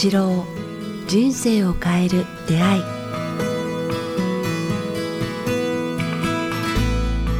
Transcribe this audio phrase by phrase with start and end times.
[0.00, 0.44] 八郎
[1.08, 2.82] 人生を変える出会い。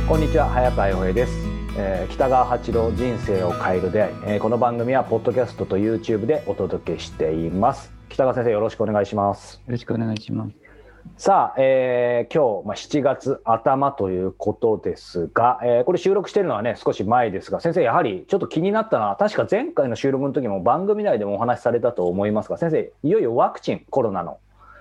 [0.08, 1.32] こんにちは早川洋平です、
[1.76, 7.92] えー北川八郎人生を変える出会い、えーこの番組はポッドキャストと YouTube でお届けしています。
[8.08, 9.62] 北川先生よろしくお願いします。
[9.64, 10.67] よろしくお願いします。
[11.16, 24.38] さあ、えー今日、まあ、7月頭ということですが、えーこれ収録しているのはね少し前ですが先生やはりちょっと気になったのは確か前回の収録の時も番組内でもお話しされたと思いますが先生いよいよワクチンコロナの。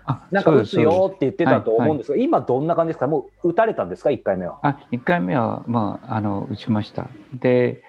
[0.09, 3.07] あ、なんか打つよって言ってたと思うんでですが、今どんな感じですか？
[3.07, 4.57] もう打たれたんですか？1回目は。
[4.61, 7.07] あ、一回目は、まあ、あの、打ちました。
[7.33, 7.83] で、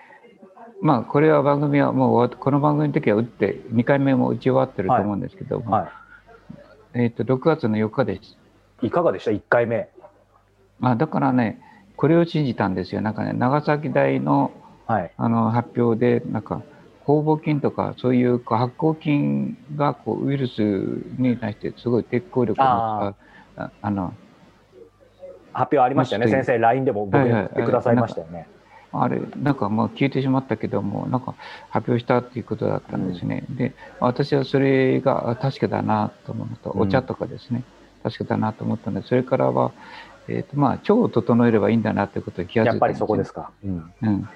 [0.82, 5.92] まあ、これは番組はもうこの番組の時は打って、二回目も打ち終わってると思うんですけども、は
[7.04, 8.36] えっ、と、6月の4日です。
[8.82, 9.88] い、いかがでした？1回目。
[10.78, 11.60] まあ、だからね、
[11.96, 13.00] これを信じたんですよ。
[13.00, 14.52] なんかね、長崎大の
[14.88, 16.62] はい、あの発表で、なんか、
[17.06, 20.60] 酵母菌とか、そういう発酵菌がこうウイルス
[21.18, 23.14] に対してすごい抵抗力を持あ
[23.56, 24.14] つああの、
[25.52, 28.48] 発表ありましたよね、先生、LINE でも僕に言ってくださいましたよね。
[28.92, 31.34] あれ、なんかもう消えてしまったけども、なんか
[31.70, 33.44] 発表したっていうことだったんですね。
[33.50, 37.64] で、私はそれがあ確かだなと思うのと、うんお茶とかですね、
[38.02, 39.72] 確かだなと思ったので、それからは、
[40.28, 42.74] えっ、と、まあ、腸を整えればいいんだなということに気がついたんです、ね。
[42.74, 43.50] やっぱりそこですか。
[43.64, 44.28] うんうん。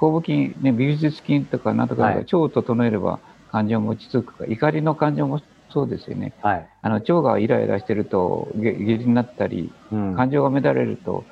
[0.00, 3.20] 酵母菌、ね、美術菌とかなんとか、はい腸を整えれば
[3.52, 6.32] 感情も落ち着くか、怒りの感情もそうですよね。
[6.40, 11.24] はいあの腸がイライラしてるとげ下痢になったり、うん感情が乱れると、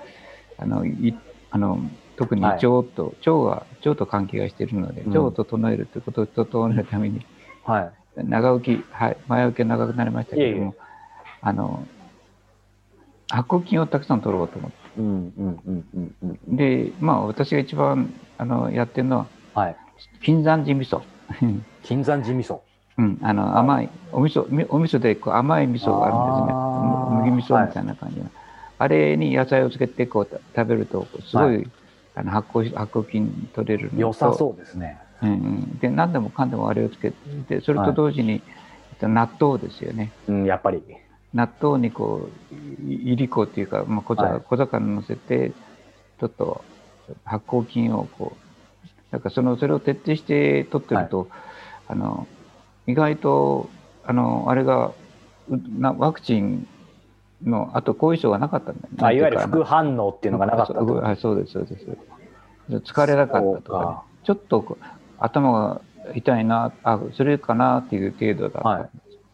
[0.59, 1.17] あのい
[1.51, 1.81] あの
[2.19, 2.53] 特にはい。
[2.55, 5.09] 腸と、腸と関係がしているので、うん。
[5.11, 7.25] 腸を整えるということを整えるために、
[7.65, 8.25] はい。
[8.25, 10.73] 長浮き、はい、前置きが長くなりましたけども、いえいえ。
[11.41, 11.87] あの
[13.31, 14.77] 発酵菌をたくさん取ろうと思って。
[14.99, 15.33] うんうん
[15.67, 16.57] うんうんうん。
[16.57, 19.77] で、まあ、私が一番あのやってるのは、はい、
[20.23, 21.03] 金山寺味噌。
[21.85, 22.61] 金山寺味噌。
[22.97, 27.31] うん、あの甘いお味噌みお味噌でこう甘い味噌があるんですね。
[27.31, 28.29] 麦味噌みたいな感じの、
[28.77, 31.63] あれに野菜をつけてこうた食べるとすごい、は
[32.19, 33.97] あの発酵し発酵菌取れるのと。
[33.97, 34.99] 良さそうですね。
[35.23, 37.13] う、んうん、で何でもかんでもあれをつけ
[37.49, 40.13] てそれと同時に、えっと納豆ですよね。
[40.27, 40.83] うん、やっぱり。
[41.35, 44.41] 納豆にこういいりこっていうか、まあ、小魚、はい。
[44.41, 45.53] 小魚乗せて
[46.19, 46.65] ちょっと
[47.25, 51.29] 発酵菌をこうだからそのそれを徹底して取ってると、
[51.87, 52.27] あの
[52.87, 53.69] 意外と
[54.05, 54.93] あのあれが
[55.51, 56.67] うなワクチン
[57.45, 58.97] のあと後遺症がなかったんだよね。
[59.01, 60.85] あいわゆる副反応っていうのがなかったと。
[60.87, 61.87] はいそうですそうです
[62.71, 64.79] 疲れなかったとか,、ねか、ちょっと
[65.19, 65.81] 頭が
[66.15, 68.91] 痛いなあそれかなっていう程度だった、はい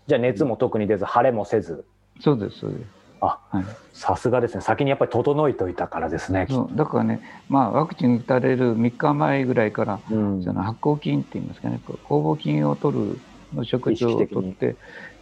[0.06, 1.84] じゃあ熱も特に出ず、腫れもせず。
[2.20, 2.82] そうですそうです
[3.20, 4.60] あはいさすがですね。
[4.60, 6.47] 先にやっぱり整えといたからですね。
[6.50, 13.19] そうだからね、まあ、ワクチン打たれる3日前ぐらいから、うんその発酵菌っていいますかね、こう酵母菌を取る
[13.54, 14.76] の食事をとって、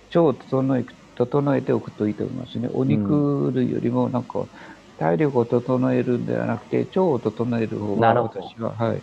[0.09, 0.85] 腸を整え
[1.17, 2.69] 整えておくといいと思いますね。
[2.73, 4.47] お肉類よりも、なんか、
[4.99, 9.03] 体力を整えるんではなくて、腸を整える方が私は、はい、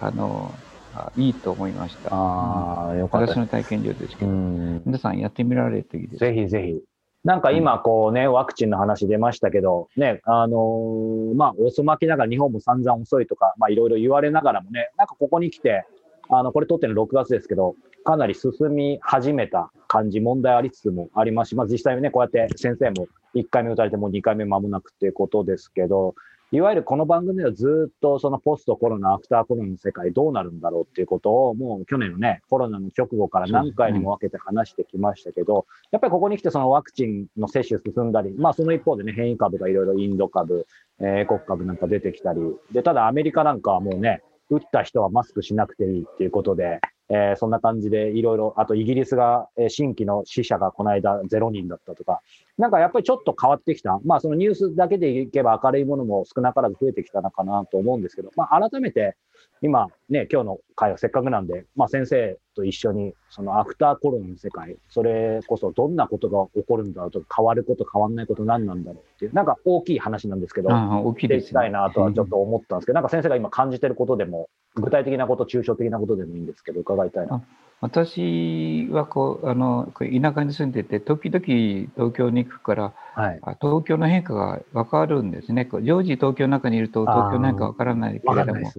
[0.00, 0.52] あの、
[0.94, 2.14] あいいと思いました。
[2.14, 3.32] ああ、よかった。
[3.32, 6.18] 私の体験上ですけうど、ん皆さんやってみられるといいです。
[6.18, 6.82] ぜひぜひ。
[7.24, 15.84] なんか今、こうね、ワクチンの話出ましたけど、ね、あのーまあ、遅まきながら日本も散々遅いとか、まあ、いろいろ言われながらもね、なんかここに来て、
[16.30, 21.50] あの、これ撮ってるの6月ですけど、かなり進み始めた感じ、問題ありつつもあります。
[21.50, 26.14] し、まあ、実際にね、こうやって先生も1回目打たれてもう2回目間もなくっていうことですけど、
[26.50, 40.66] いわゆるこの番組ではずっとそのポストコロナ、アフターコロナの世界どうなるんだろうっていうことを、もう去年のね、コロナの直後から何回にも分けて話してきましたけど、やっぱりここに来てそのワクチンの接種進んだり、まあその一方でね、変異株がいろいろインド株、
[41.00, 42.40] えー、英国株なんか出てきたり、
[42.72, 46.80] で、ただアメリカなんかはもうね、打った人はマスクしなくていいっていうことで、
[47.10, 52.20] えーそんな感じでいろいろ、あとイギリスが、えー新規の死者がこの間0人だったとか、
[52.56, 53.98] なんかやっぱりちょっと変わってきた。
[54.04, 59.16] まあそのニュースだけでいけば明るいものも少なからず増えてきたのかなと思うんですけど、まあ改めて
[59.60, 77.42] 今ね、今日の会はせっかくなんで、まあ先生と一緒にそのアフターコロナの世界、それこそどんなことが起こるんだろうとか、変わること変わんないこと何なんだろうっていう、なんか大きい話なんですけど、大きいです、できたいなとはちょっと思ったんですけど、なんか先生が今感じてることでも、具体的なこと、抽象的なことでもいいんですけど、伺いたいな。
[77.80, 83.40] 私はこうあの田舎に住んでて時々東京に行くからはい。
[83.42, 88.72] あ東京の変化が分かるんですねこう常時東京の中にいると東京の変化が分からないけれども。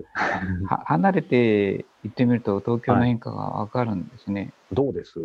[0.68, 5.20] は離れて行ってみると東京の変化が分かるんですね、どうです？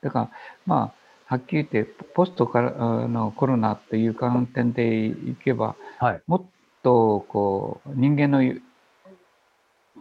[0.00, 0.30] だから
[0.66, 0.92] まあ
[1.26, 6.22] はっきり言ってポストからあのコロナという観点でいけばはい。
[6.26, 6.42] もっ
[6.82, 8.42] とこう人間の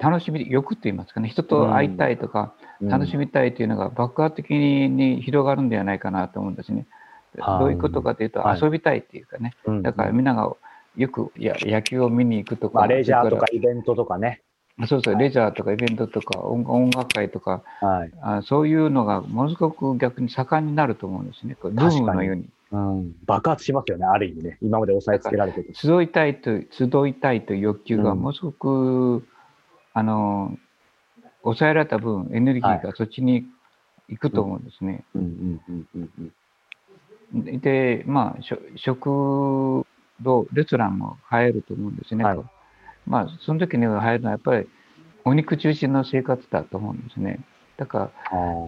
[0.04, 1.30] 楽しみ欲って言いますかね。
[1.30, 6.86] 人と会いたいとか、楽しみたいというのが爆発的に広がるんではないかなと思うんですね。
[7.38, 10.54] どういうことかというと、遊びたいっていうかね、だからみんなが
[10.98, 14.42] よくや野球を見に行くとか、まあ、レジャーとかイベントとかね。
[14.88, 21.56] そうそう、レジャーとかイベントとか音楽会とか、はい、あそういうのがものすごく逆に盛んになると思うんですね。
[21.62, 22.50] ブームのように。
[22.72, 24.58] うん、爆発しますよね、ある意味ね。
[24.62, 25.76] 今まで抑えつけられてて。
[25.76, 29.28] 集いたいと、集いたいという欲求がものすごく、うん、
[29.94, 30.58] あの、
[31.44, 33.46] 抑えられた分、エネルギーがそっちに
[34.10, 35.04] 行くと思うんですね。
[37.34, 38.44] で、まあ、
[38.76, 39.86] 食
[40.22, 42.24] 堂、レストランも入ると思うんですね。
[42.24, 42.40] はい、
[43.06, 44.68] まあ、その時に入るのはやっぱり
[45.26, 47.40] お肉中心の生活だと思うんですね。
[47.78, 48.68] だから、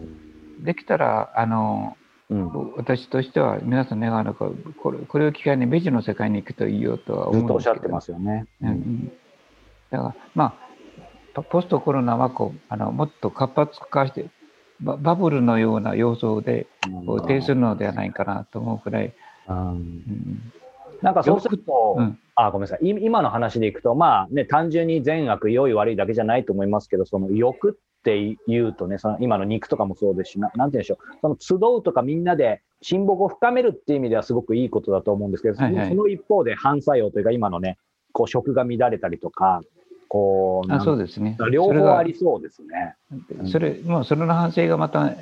[0.63, 1.98] できたら、あの、
[2.30, 4.50] うん、私としては皆さん願うのか
[4.81, 7.48] これこれを機会にベジの世界に行くといいよとは思うんですけど。
[7.48, 8.48] ずっとおっしゃってますよね。
[8.63, 9.12] うん、
[9.92, 10.65] だからまあ
[11.44, 14.30] ポストコロナはこうあのもっと活発化して
[14.80, 16.68] ババブルのような要素で
[17.06, 19.14] こう呈するのではないかなと思うくらい。
[19.48, 20.52] うん、うん
[21.02, 22.80] なんかそうすると、うん、あ、ごめんなさい。
[22.82, 31.18] 今の話でいくと、まあね、単純に善悪、良い悪いだけじゃないと思いますけど、その欲って言うとね、その今の肉とかもそうですし、ななんて言うんでしょう。
[31.22, 37.78] その集うとかみんなで親睦を深めるっていう意味ではすごくいいことだと思うんですけど、はいはい、その一方で反作用というか、今のね、
[38.12, 39.62] こう食が乱れたりとか、
[40.16, 41.38] こう、あそうですね。
[41.52, 42.96] 両方ありそうですね。
[43.52, 45.16] それ、もうそれの反省がまた2、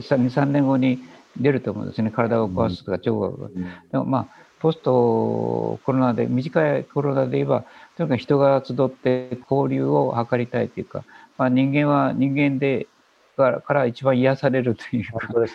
[0.00, 0.98] 3年後に
[1.38, 2.10] 出ると思うんですね。
[2.10, 4.26] 体を壊すとか、腸が、うん、でもまあ、
[4.60, 7.64] ポストコロナで、短いコロナで言えば、
[7.98, 11.04] とにかく人が集って交流を図りたいというか、
[11.36, 12.86] まあ、人間は人間で
[13.36, 15.48] からから一番癒されるというか、ね、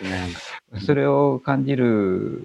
[0.78, 2.44] それを感じる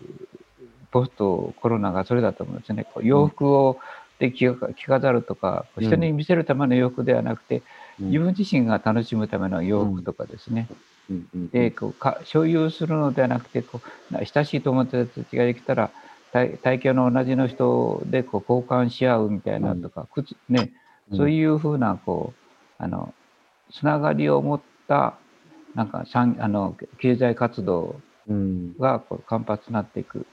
[0.92, 2.88] ポストコロナがそれだと思うんですね。
[3.02, 3.78] 洋服を
[4.21, 7.63] で着飾るとか、人に見せるための洋服ではなくて、
[8.00, 10.68] うん、自分自身が楽しむための洋服とかですね。
[11.09, 11.27] うん。
[11.33, 13.81] うん、でこうか所有するのではなくてこ
[14.12, 15.89] う親しい友達たちができたら
[16.31, 20.71] 体体型の同じの人でこう交換し合うみたいなとか、うん、ね、
[21.15, 22.33] そういうふうなこ
[22.79, 23.13] うあの
[23.73, 25.15] つながりを持った
[25.73, 28.00] なんかあの経済活動
[28.79, 30.27] がこう活発になっていく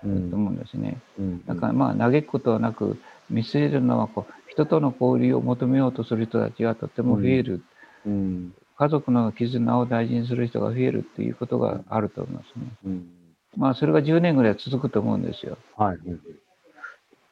[0.00, 0.98] と思うんですね。
[1.46, 2.98] だからまあ嘆くことはなく
[3.30, 7.62] 見据えるのはこう人との交流を求めようとする人たちがとても増える、
[8.06, 12.66] うん、家族の絆を大事にする人が増えるっていうことがあると思いますね。
[12.86, 13.08] うん。
[13.56, 15.58] まあ、それが10年ぐらい続くと思うんですよ。
[15.76, 15.98] はい。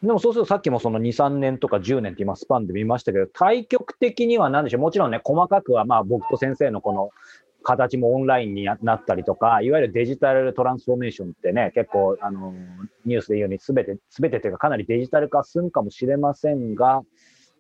[0.03, 7.11] でもそうするとさっきもその2、3年とか10年って今スパンで見ましたけど、対局的には何でしょう、もちろんね、細かくはまあ僕と先生のこの
[7.63, 12.55] 形もオンラインになったりとか、いわゆるデジタルトランスフォーメーションってね、結構あの
[13.05, 17.03] ニュースで言うようにすべて、すべてというかかなりデジタル化するかもしれませんが、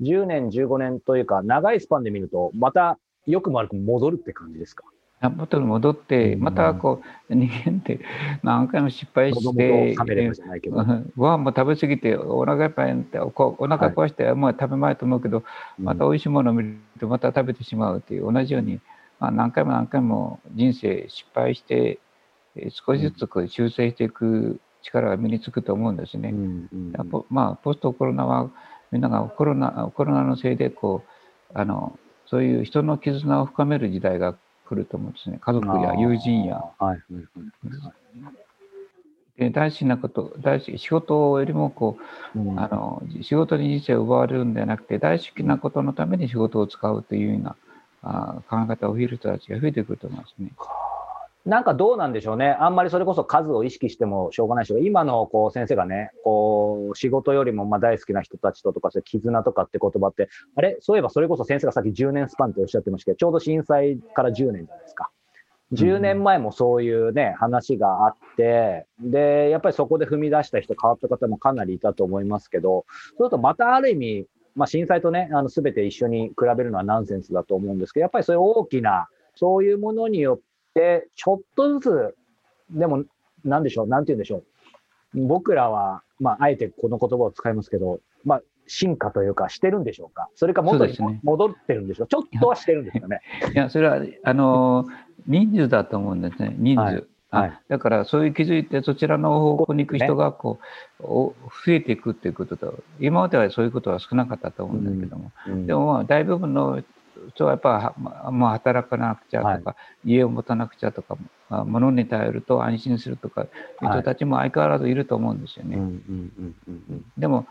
[0.00, 4.84] 10年、15年というか長いスパンで見ると、また良くも悪くも戻るって感じですか？
[5.36, 7.00] 元に戻って、またこ
[7.30, 8.00] う、人間って
[8.42, 9.94] 何回も失敗して、
[11.16, 15.44] ご飯も食べ過ぎて、お腹いっぱいにってお腹壊して、もう食べまいと思うけど、
[15.78, 18.80] また美味しいものを見ると、また食べてしまうという、同じように、
[19.22, 22.00] まあ、何回も何回も人生失敗して、
[22.70, 26.34] 少しずつこう修正していく力が身につくと思うんですね。
[27.30, 28.50] まあ、ポストコロナは、
[28.90, 31.04] みんながコロナコロナのせいでこ
[31.54, 34.36] うあのそういう人の絆を深める時代が
[34.66, 35.38] 来ると思うんですね。
[35.40, 36.60] 家族や友人や。
[36.80, 36.98] はい、
[39.38, 41.96] で大事なこと、大事仕事よりもこ
[42.34, 47.56] う、うん、あの仕事に人生を奪われるんではなくて、大好きなことのために仕事を使うというような
[48.02, 50.52] あ考え方を増える人たちが増えてくると思いますね。
[51.44, 52.56] なんかどうなんでしょうね。
[52.60, 60.76] あんまりそれこそ数を意識してもしょうがないし、今のこう先生がね、こう仕事よりもまあ大好きな人たちととか、絆とかって言葉って、あれ？
[60.80, 65.10] そういえばそれこそ先生がさっき10年スパンっておっしゃってましたけど、ちょうど震災から10年じゃないですか
[65.72, 80.42] ？10年前もそういうね、話があって、で、やっぱりそこで踏み出した人、変わった方もかなりいたと思いますけど、そうするとまたある意味、まあ震災とね、あの全て一緒に比べるのはナンセンスだと思うんですけど、やっぱりそういう大きな、そういうものによって
[80.74, 82.14] で、ちょっとずつ、
[82.70, 83.04] でも、
[83.44, 84.42] なんでしょう、なんて言うんでしょ
[85.14, 85.26] う。
[85.26, 90.28] 僕らは、まあ、あえてこの言葉を使いますけど、まあ、進化というか、してるんでしょうか。
[90.34, 92.06] それか元に戻ってるんでしょう。
[92.08, 93.20] ちょっとはしてるんですよね。
[93.54, 94.86] いや、それは、あの、
[95.26, 96.54] 人数だと思うんですね。
[96.58, 96.80] 人数。
[96.80, 100.58] はいはい、だからそういう気づいてそちらの方向に行く人がこ
[101.00, 101.34] う、増
[101.68, 106.82] えていくっていうことと今まではそういうことは少なかったと思うんだけども、うんうん、でもまあ大部分の
[107.34, 111.16] 人はやっぱ、まあ、働かなくちゃとか、はい、家を持たなくちゃとか、
[111.48, 113.46] まあ、物に頼ると安心するとか、
[113.80, 115.78] 人たちも相変わらずいると思うんですよね。
[117.16, 117.46] でも、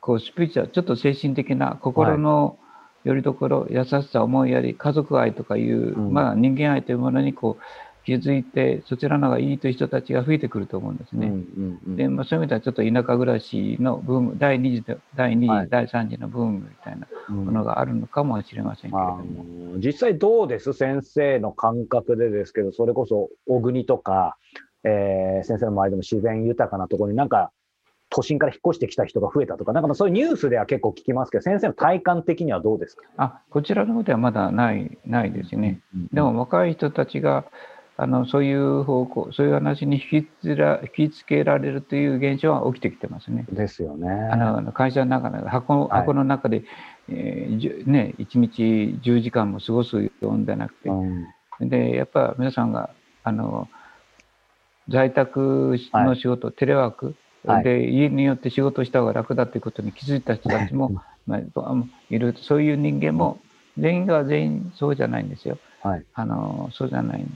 [0.00, 2.52] こうスピーチはちょっと精神的な心の、は
[3.04, 6.12] い、よりどころ優しさ思いやり家族愛とかいう、うん。
[6.12, 7.62] まあ、人間愛というものにこう
[8.06, 11.26] 気づいてそちらの方がいいという人たちが増えてくると思うんですね。
[11.26, 19.72] うんうんうんでまあ、そういう意味ではちょっと田舎暮らしのブーム第2次と第2次、はい第3次のブームみたいなものがあるのかもしれませんけれどあも。
[19.72, 20.72] の実際どうです？
[20.72, 24.36] 先生の感覚でですけど、それこそ小国とか、
[24.84, 27.50] えー先生の周りでも自然豊かなところになんか
[28.08, 35.80] 都心から引っ越してきた人が増えたとか、なんかまあそういうニュースでは結構聞きますけど、先生の体感的にはどうですか、あこちらの方ではまだないないですね。
[36.12, 37.44] でも若い人たちが
[37.98, 43.46] あのそういう方向そういう話に引きつら引きつけられるという現象は起きてきてますね。
[43.50, 44.10] ですよね。
[44.10, 46.00] あの会社の中の箱はい。
[46.00, 46.64] 箱の中で、
[47.08, 51.68] えーじゅね、1日10時間も過ごすようんじゃなくて、うん。
[51.68, 52.90] でやっぱ皆さんが
[53.24, 53.66] あの
[54.90, 57.14] 在宅の仕事、テレワーク、
[57.46, 57.64] はい。
[57.64, 61.74] で家によって仕事した方が楽だということに気づいた人たちも、まあ、あ
[62.10, 63.40] いるそういう人間も
[63.78, 65.56] 全員が全員そうじゃないんですよ。
[65.82, 66.04] はい。
[66.12, 67.26] あのそうじゃない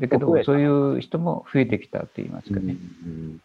[0.00, 2.76] だけどそういう人も増えてきたと言いますかね。
[3.04, 3.40] うん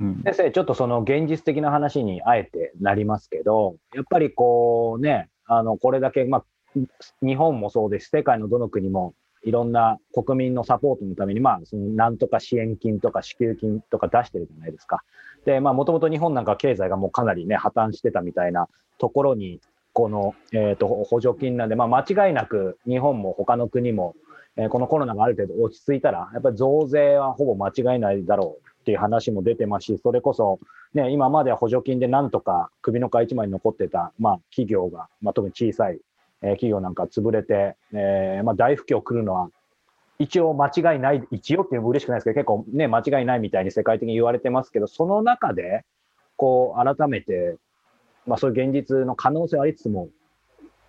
[0.00, 6.44] うん先生、ちょっとその現実的な話にあえてなりますけど、やっぱりこうね、あのこれだけ、まあ、
[7.22, 15.02] 日本もそうです、世界のどの国もいろんな国民のサポートのために、まあ、そのなんとか支援金とか支給金とか出してるじゃないですか。
[15.44, 19.60] で、まあ、もともと日本なんか経済がもうかなりね、破綻してたみたいなところに、
[19.92, 24.16] この、えー、と補助金なんで、まあ、間違いなく日本も他の国も、
[24.56, 30.60] えこのコロナがある程度落ち着いたら、やっぱり増税はほぼ間違いないだろうっていう話も出てますし、それこそ、
[30.92, 35.98] ね、今までは補助金でなんとか首の皮一枚に残ってた、まあ、企業が、まあ、特に小さい、
[36.42, 39.50] え企業なんか潰れて、えーまあ、大不況来るのは、
[40.18, 45.84] 一応間違いない、一応っていうのも嬉しくないですけど、結構ね、間違いないみたいに世界的に言われてますけど、その中で、
[46.36, 47.56] こう、改めて、
[48.26, 50.08] まあ、そういう現実の可能性はありつつも、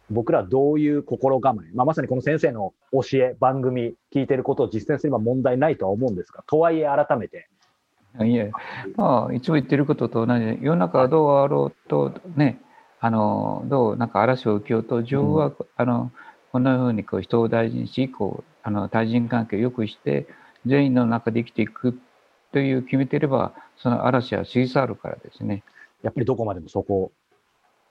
[0.10, 7.50] 僕らはどういう心構え、まあ、まさにこの先生の教え、番組、聞いてることを実践すれば問題ないとは思うんですが、とはいえ改めて、
[8.24, 8.52] いえ、
[8.96, 12.62] まあ、いつも言ってることと同じで、世の中がどうあろうと、ね、
[13.00, 16.12] あの、どうなんか嵐を受けようと、自分は、あの、
[16.52, 20.28] こんなふうにこう人を大事にし、こう、あの、対人関係を良くして、
[20.66, 22.00] 全員の中で生きていく
[22.52, 25.64] という決めていれば、その嵐は過ぎ去るからですね。
[26.02, 27.12] やっぱりどこまでもそこ、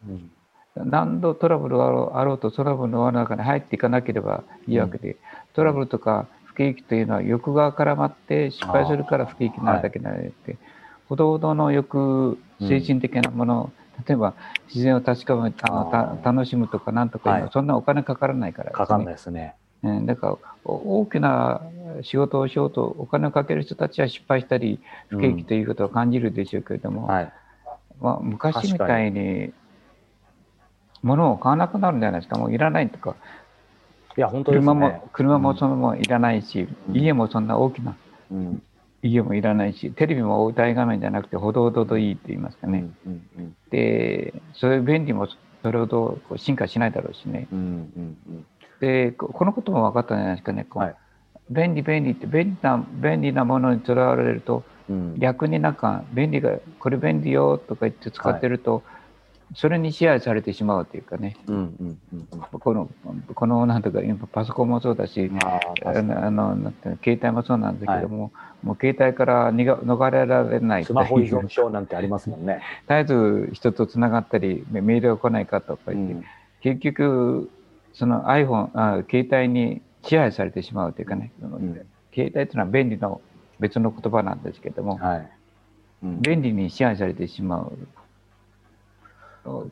[0.09, 0.31] うん
[0.77, 5.17] 何度トラブルがあろうとトラブルの輪の中に入っていかなければいいわけで、
[5.55, 10.33] トラブルとか不景気というのは欲が絡まって失敗するから不景気になるだけなので、
[11.09, 13.73] ほどほどの欲精神的なもの、
[14.07, 14.35] 例えば
[14.67, 17.53] 自然を確かめた楽しむとかなんとかいうのははい。
[17.53, 18.87] そんなお金かからないからですね。
[18.87, 19.55] かかんないですね。
[19.85, 20.07] うん。
[20.07, 21.61] だからお大きな
[22.03, 27.33] 仕事をしようとお金をかける人たちは失敗したり不景気ということを感じるでしょうけれども、はい。
[28.01, 29.53] まあ、昔みたいに
[31.05, 32.39] 物を買わなくなるんじゃないですか？
[32.39, 33.15] もういらないとか。
[34.17, 34.67] いや、本当ですね。
[34.67, 36.97] 車も車もそのままいらないし、うん。
[36.97, 37.95] 家もそんな大きな
[38.31, 38.63] うん、
[39.03, 45.29] 家もいらないしテレビも大画面じゃなくてほどほどといいって言いますかね、うんうんでそういう便利も
[45.63, 47.47] それほど進化しないだろうしね。
[47.53, 48.47] うんうんうん。
[48.81, 50.65] でここのことも分かったんじゃないですかね。
[50.65, 50.97] こう、はい。
[51.51, 55.19] 便利便利って便利な便利なものにとらわれるとうん。
[55.19, 58.83] 逆になんか便利がこれ便利よとか言って使ってると、
[59.55, 61.37] それに支配されてしまうというかね。
[61.47, 62.41] うんうんうんうん。
[62.41, 62.91] この
[63.35, 65.31] このなんとか今パソコンもそうだし
[65.85, 68.33] あの携帯もそうなんだけども、
[68.63, 72.63] もう携帯から逃れられないスマホ依存症なんてありますもんね。
[72.89, 76.25] 絶えず人とつながったりメメールが来ないかとか言って、うん。
[76.61, 77.51] 結局
[77.93, 81.61] その iPhone あ携帯に支配されてしまうというかね、そのん。
[82.13, 83.21] 携帯というのは便利の
[83.61, 85.31] 別の言葉なんですけども、はい。
[86.03, 86.23] うん。
[86.23, 87.79] 便利に支配されてしまう。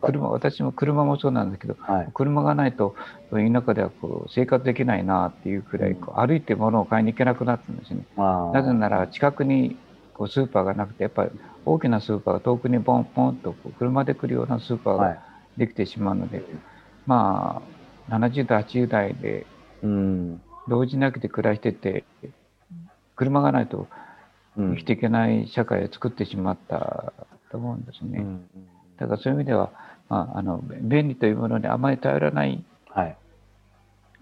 [0.01, 2.09] 車私も車もそうなんですけどはい。
[2.13, 2.95] 車がないと
[3.31, 8.05] 田舎ではこう生活できないなっていうくらいこう歩いて物を買いに行けなくなったんですね。
[8.17, 9.77] まあなぜなら近くに
[10.15, 11.31] こうスーパーがなくてやっぱり
[11.65, 15.33] 大きなスーパーが遠くにポンポンとこう車で来るようなスーパーはいが。
[15.57, 16.43] できてしまうので、
[17.07, 17.63] ま
[18.09, 19.47] あ70代80代で
[19.83, 20.41] うん。
[20.69, 22.05] 同時なくて暮らしてて
[23.17, 23.89] 車がないと
[24.57, 27.13] うん生きていけない社会を作ってしまった
[27.51, 28.19] と思うんですね。
[28.19, 28.47] うん
[29.03, 29.71] だからそういう意味では、
[30.09, 33.17] まあ、あの便利というものにあまり頼らないはい。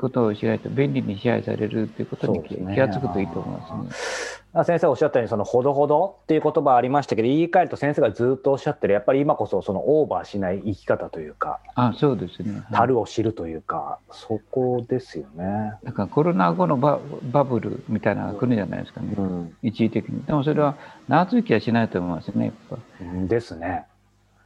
[0.01, 4.31] ことをしないと便利に支配されるということに気,、がつくといいと思いますね。
[4.53, 12.61] あ先生おっしゃったようにそのほどほどっていう言葉ありましたけど言い換えると先生がずっとおっしゃってるやっぱり今こそそのオーバーしない生き方というかあそうですね。
[12.73, 15.75] 樽を知るというかそこですよね。
[15.85, 16.99] だからコロナ後のバ
[17.31, 20.21] バブルみたいなのが来るんじゃないですかね、うん一時的に。
[20.25, 20.75] でもそれは
[21.07, 23.29] 長続きはしないと思いますね、やっぱ。
[23.29, 23.87] ですね。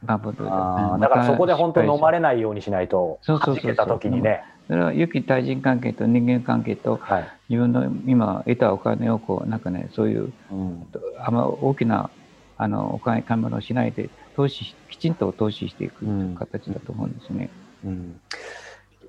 [0.05, 4.43] バブルあだからそこで本当飲まれないようにしないと、そうそうそうた時にね。
[4.67, 10.87] それは良き対人関係と人間関係と、はい自分の今得たお金をこうなんかねそういううん。
[11.19, 12.09] あんま大きな
[12.57, 17.49] あのお金買い物をしないで投資しきちんと投資していくうん形だと思うんですね。
[17.85, 18.19] うん。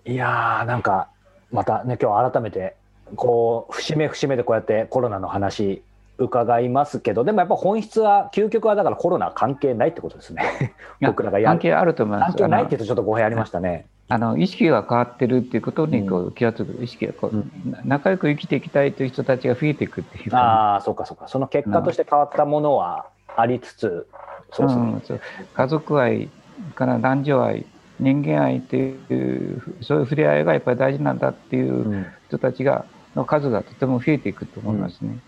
[0.04, 1.08] いやーなんか
[1.50, 2.76] またね今日改めて
[3.14, 5.82] こう節目節目でこうやってコロナの話
[6.18, 10.74] 伺いますけどでもやっぱ本質は究極はだからコロナ関係ないってことですね。
[11.00, 11.58] 僕らがやる。
[11.58, 12.36] 関係あると思います。
[12.36, 13.86] 関係ないってあ言うとちょっと語弊ありましたね。
[14.08, 17.70] のあの意識が変わってるっていうことにこう気がつく意識がこう、うん。
[17.70, 20.30] な仲良く生きていきたいという人たちが増えていくっていう。
[20.30, 21.28] かああそうかそうか。
[21.28, 23.06] その結果として変わったものは
[23.36, 24.06] ありつつ
[24.52, 24.78] そうです
[25.12, 25.18] ね。
[25.18, 25.20] う
[25.54, 26.30] 家族愛
[26.74, 27.66] から男女愛
[28.00, 32.06] 人間愛っていうそういう触れ合いがやっぱり大事なんだっていううん。
[32.28, 35.10] 人たちがの数がとても増えていくと思いますね。
[35.10, 35.22] うん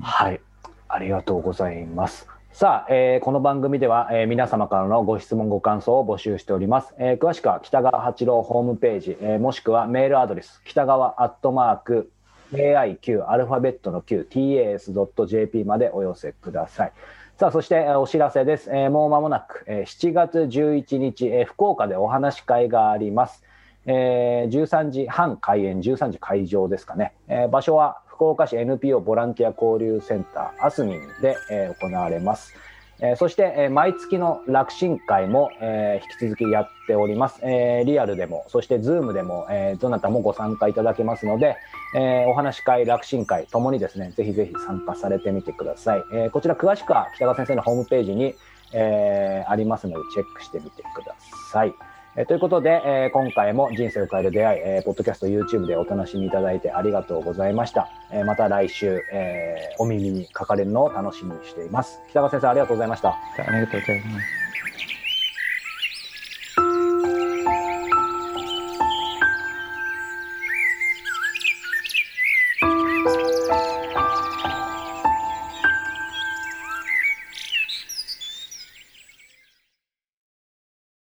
[0.00, 0.40] はい、
[0.88, 2.26] ありがとうございます。
[2.52, 6.94] さあ、えーこの番組では、えー皆様からのご質問ご感想を募集しております。
[6.98, 12.10] えー詳しくは北川八郎ホームページ、えーもしくはメールアドレス北川アットマーク
[12.52, 16.92] AIQ アルファベットの Q TAS.jp までお寄せください。
[17.36, 18.70] さあそしてえーお知らせです。
[18.70, 23.44] えーもう間もなく、えー7月11日、えー福岡でお話し会があります。
[23.84, 27.12] えー13時半開演、13時会場ですかね。
[27.28, 32.54] えー場所は福岡市 NPO ボランティア交流センターアスミンで、えー行われます。
[32.98, 37.40] えーそして、えー毎月の楽神会も、えー引き続きやっております。
[37.42, 41.56] えリアルでも、そしてズームでも、えどなたもご参加いただけますので、
[41.94, 46.02] えお話し会、楽神会ともにですね、ぜひぜひ参加されてみてください。
[46.14, 48.34] えこちら詳しくは北川先生のホームページに、
[48.72, 51.14] えありますのでチェックしてみてくだ
[51.52, 51.74] さい。
[52.18, 57.90] えということで、えー今回も人生を変える出会い、えーポッドキャスト、YouTube でお楽しみいただいてありがとうございました。
[58.10, 62.00] えーまた来週、えーお耳にかかれるのを楽しみにしています。
[62.10, 63.10] 北川先生、ありがとうございました。
[63.10, 63.18] あ
[63.52, 64.45] りがとうございます。